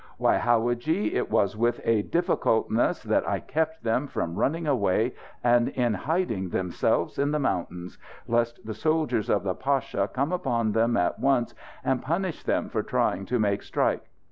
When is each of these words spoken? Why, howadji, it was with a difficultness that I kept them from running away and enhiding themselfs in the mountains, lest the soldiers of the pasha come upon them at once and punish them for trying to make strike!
Why, 0.17 0.39
howadji, 0.39 1.13
it 1.13 1.29
was 1.29 1.55
with 1.55 1.79
a 1.83 2.01
difficultness 2.01 3.03
that 3.03 3.29
I 3.29 3.39
kept 3.39 3.83
them 3.83 4.07
from 4.07 4.33
running 4.33 4.65
away 4.65 5.13
and 5.43 5.69
enhiding 5.77 6.49
themselfs 6.49 7.19
in 7.19 7.29
the 7.29 7.37
mountains, 7.37 7.99
lest 8.27 8.65
the 8.65 8.73
soldiers 8.73 9.29
of 9.29 9.43
the 9.43 9.53
pasha 9.53 10.07
come 10.11 10.31
upon 10.31 10.71
them 10.71 10.97
at 10.97 11.19
once 11.19 11.53
and 11.83 12.01
punish 12.01 12.41
them 12.41 12.67
for 12.67 12.81
trying 12.81 13.27
to 13.27 13.37
make 13.37 13.61
strike! 13.61 14.05